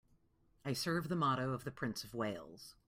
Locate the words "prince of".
1.69-2.15